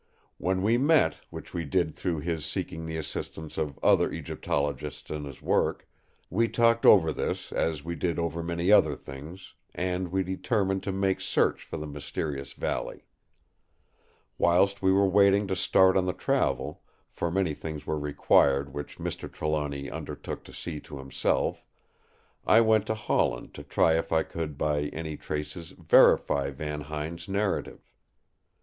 [0.39, 5.25] When we met, which we did through his seeking the assistance of other Egyptologists in
[5.25, 5.87] his work,
[6.27, 10.91] we talked over this as we did over many other things; and we determined to
[10.91, 13.05] make search for the mysterious valley.
[14.39, 16.81] Whilst we were waiting to start on the travel,
[17.11, 19.31] for many things were required which Mr.
[19.31, 21.63] Trelawny undertook to see to himself,
[22.43, 27.29] I went to Holland to try if I could by any traces verify Van Huyn's
[27.29, 27.85] narrative.